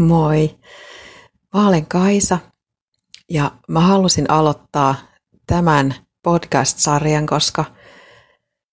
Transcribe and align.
Moi. 0.00 0.58
Mä 1.54 1.68
olen 1.68 1.86
Kaisa 1.86 2.38
ja 3.30 3.50
mä 3.68 3.80
halusin 3.80 4.30
aloittaa 4.30 4.94
tämän 5.46 5.94
podcast-sarjan, 6.22 7.26
koska 7.26 7.64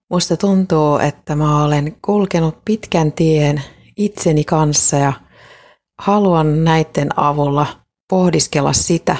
musta 0.09 0.37
tuntuu, 0.37 0.97
että 0.97 1.35
mä 1.35 1.63
olen 1.63 1.97
kulkenut 2.01 2.65
pitkän 2.65 3.11
tien 3.11 3.63
itseni 3.97 4.43
kanssa 4.43 4.97
ja 4.97 5.13
haluan 5.99 6.63
näiden 6.63 7.19
avulla 7.19 7.67
pohdiskella 8.09 8.73
sitä, 8.73 9.17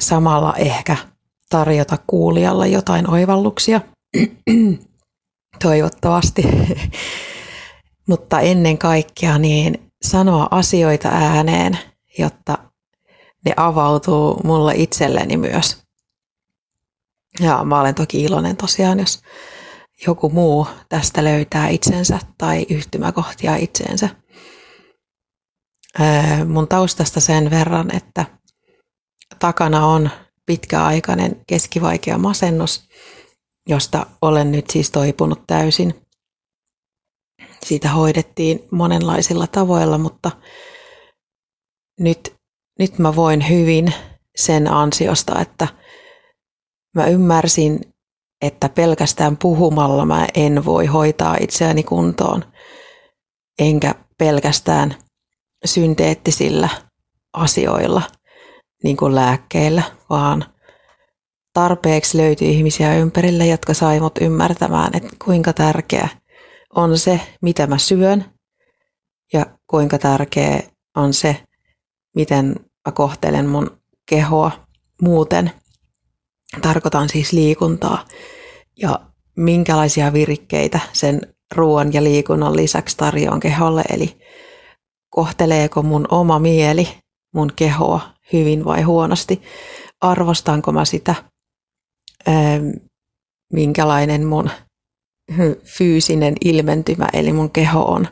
samalla 0.00 0.54
ehkä 0.56 0.96
tarjota 1.48 1.98
kuulijalle 2.06 2.68
jotain 2.68 3.10
oivalluksia. 3.10 3.80
Toivottavasti. 5.62 6.42
Mutta 8.08 8.40
ennen 8.40 8.78
kaikkea 8.78 9.38
niin 9.38 9.89
sanoa 10.02 10.48
asioita 10.50 11.08
ääneen, 11.08 11.78
jotta 12.18 12.58
ne 13.44 13.52
avautuu 13.56 14.40
mulle 14.44 14.74
itselleni 14.74 15.36
myös. 15.36 15.82
Ja 17.40 17.64
mä 17.64 17.80
olen 17.80 17.94
toki 17.94 18.22
iloinen 18.22 18.56
tosiaan, 18.56 18.98
jos 18.98 19.22
joku 20.06 20.30
muu 20.30 20.66
tästä 20.88 21.24
löytää 21.24 21.68
itsensä 21.68 22.18
tai 22.38 22.66
yhtymäkohtia 22.70 23.56
itseensä. 23.56 24.08
Mun 26.46 26.68
taustasta 26.68 27.20
sen 27.20 27.50
verran, 27.50 27.96
että 27.96 28.26
takana 29.38 29.86
on 29.86 30.10
pitkäaikainen 30.46 31.44
keskivaikea 31.46 32.18
masennus, 32.18 32.88
josta 33.68 34.06
olen 34.22 34.52
nyt 34.52 34.70
siis 34.70 34.90
toipunut 34.90 35.46
täysin. 35.46 36.06
Siitä 37.70 37.88
hoidettiin 37.88 38.68
monenlaisilla 38.70 39.46
tavoilla, 39.46 39.98
mutta 39.98 40.30
nyt, 42.00 42.34
nyt 42.78 42.98
mä 42.98 43.16
voin 43.16 43.48
hyvin 43.48 43.94
sen 44.36 44.72
ansiosta, 44.72 45.40
että 45.40 45.68
mä 46.96 47.06
ymmärsin, 47.06 47.80
että 48.42 48.68
pelkästään 48.68 49.36
puhumalla 49.36 50.04
mä 50.04 50.26
en 50.34 50.64
voi 50.64 50.86
hoitaa 50.86 51.36
itseäni 51.40 51.82
kuntoon, 51.82 52.44
enkä 53.58 53.94
pelkästään 54.18 54.94
synteettisillä 55.64 56.68
asioilla, 57.32 58.02
niin 58.84 58.96
kuin 58.96 59.14
lääkkeillä, 59.14 59.82
vaan 60.10 60.44
tarpeeksi 61.52 62.18
löytyi 62.18 62.50
ihmisiä 62.50 62.94
ympärille, 62.96 63.46
jotka 63.46 63.74
sai 63.74 64.00
mut 64.00 64.18
ymmärtämään, 64.20 64.96
että 64.96 65.16
kuinka 65.24 65.52
tärkeä 65.52 66.08
on 66.74 66.98
se, 66.98 67.20
mitä 67.42 67.66
mä 67.66 67.78
syön 67.78 68.24
ja 69.32 69.46
kuinka 69.66 69.98
tärkeä 69.98 70.62
on 70.96 71.14
se, 71.14 71.36
miten 72.14 72.56
mä 72.86 72.92
kohtelen 72.92 73.46
mun 73.46 73.80
kehoa 74.06 74.50
muuten. 75.02 75.52
Tarkoitan 76.62 77.08
siis 77.08 77.32
liikuntaa 77.32 78.04
ja 78.76 79.00
minkälaisia 79.36 80.12
virikkeitä 80.12 80.80
sen 80.92 81.20
ruoan 81.54 81.92
ja 81.92 82.04
liikunnan 82.04 82.56
lisäksi 82.56 82.96
tarjoan 82.96 83.40
keholle. 83.40 83.82
Eli 83.90 84.20
kohteleeko 85.10 85.82
mun 85.82 86.06
oma 86.10 86.38
mieli 86.38 86.88
mun 87.34 87.52
kehoa 87.56 88.00
hyvin 88.32 88.64
vai 88.64 88.82
huonosti. 88.82 89.42
Arvostanko 90.00 90.72
mä 90.72 90.84
sitä, 90.84 91.14
minkälainen 93.52 94.26
mun 94.26 94.50
fyysinen 95.64 96.34
ilmentymä, 96.44 97.08
eli 97.12 97.32
mun 97.32 97.50
keho 97.50 97.82
on. 97.82 98.08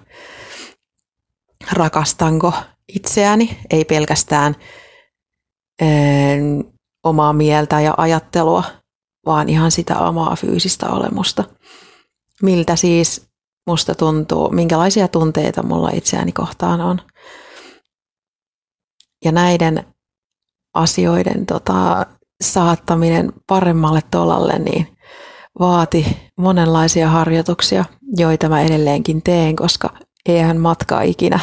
Rakastanko 1.72 2.52
itseäni, 2.88 3.58
ei 3.70 3.84
pelkästään 3.84 4.56
omaa 7.04 7.32
mieltä 7.32 7.80
ja 7.80 7.94
ajattelua, 7.96 8.64
vaan 9.26 9.48
ihan 9.48 9.70
sitä 9.70 9.98
omaa 9.98 10.36
fyysistä 10.36 10.90
olemusta. 10.90 11.44
Miltä 12.42 12.76
siis 12.76 13.28
musta 13.66 13.94
tuntuu, 13.94 14.50
minkälaisia 14.50 15.08
tunteita 15.08 15.62
mulla 15.62 15.90
itseäni 15.92 16.32
kohtaan 16.32 16.80
on. 16.80 17.00
Ja 19.24 19.32
näiden 19.32 19.86
asioiden 20.74 21.46
tota, 21.46 22.06
saattaminen 22.40 23.32
paremmalle 23.46 24.00
tolalle 24.10 24.58
niin 24.58 24.98
vaati 25.58 26.27
monenlaisia 26.38 27.08
harjoituksia, 27.08 27.84
joita 28.16 28.48
mä 28.48 28.62
edelleenkin 28.62 29.22
teen, 29.22 29.56
koska 29.56 29.98
eihän 30.26 30.56
matka 30.56 31.02
ikinä, 31.02 31.40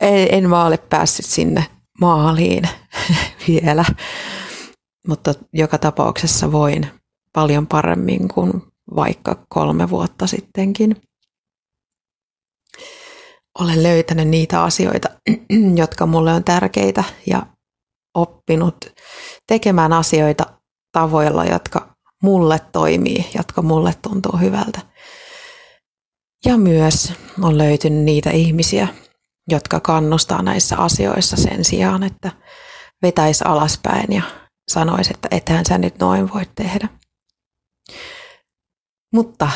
en 0.00 0.50
mä 0.50 0.64
ole 0.64 0.78
päässyt 0.78 1.26
sinne 1.26 1.66
maaliin 2.00 2.68
vielä, 3.48 3.84
mutta 5.08 5.34
joka 5.52 5.78
tapauksessa 5.78 6.52
voin 6.52 6.90
paljon 7.32 7.66
paremmin 7.66 8.28
kuin 8.28 8.52
vaikka 8.96 9.46
kolme 9.48 9.90
vuotta 9.90 10.26
sittenkin. 10.26 10.96
Olen 13.58 13.82
löytänyt 13.82 14.28
niitä 14.28 14.62
asioita, 14.62 15.08
jotka 15.82 16.06
mulle 16.06 16.32
on 16.32 16.44
tärkeitä 16.44 17.04
ja 17.26 17.46
oppinut 18.14 18.76
tekemään 19.46 19.92
asioita 19.92 20.46
tavoilla, 20.92 21.44
jotka 21.44 21.93
mulle 22.24 22.60
toimii, 22.72 23.30
jotka 23.36 23.62
mulle 23.62 23.94
tuntuu 24.02 24.38
hyvältä. 24.40 24.80
Ja 26.46 26.56
myös 26.58 27.12
on 27.42 27.58
löytynyt 27.58 28.04
niitä 28.04 28.30
ihmisiä, 28.30 28.88
jotka 29.48 29.80
kannustaa 29.80 30.42
näissä 30.42 30.76
asioissa 30.76 31.36
sen 31.36 31.64
sijaan, 31.64 32.02
että 32.02 32.32
vetäisi 33.02 33.44
alaspäin 33.44 34.12
ja 34.12 34.22
sanoisi, 34.68 35.10
että 35.14 35.28
ethän 35.30 35.66
sä 35.66 35.78
nyt 35.78 35.98
noin 35.98 36.32
voi 36.34 36.42
tehdä. 36.54 36.88
Mutta 39.12 39.50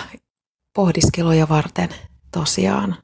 pohdiskeluja 0.75 1.49
varten 1.49 1.89
tosiaan 2.33 2.97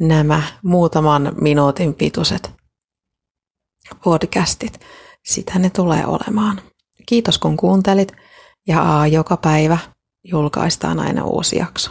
nämä 0.00 0.42
muutaman 0.62 1.32
minuutin 1.40 1.94
pituiset 1.94 2.52
podcastit, 4.04 4.80
sitä 5.24 5.58
ne 5.58 5.70
tulee 5.70 6.06
olemaan. 6.06 6.75
Kiitos 7.06 7.38
kun 7.38 7.56
kuuntelit 7.56 8.12
ja 8.68 9.06
joka 9.06 9.36
päivä 9.36 9.78
julkaistaan 10.24 11.00
aina 11.00 11.24
uusi 11.24 11.56
jakso. 11.56 11.90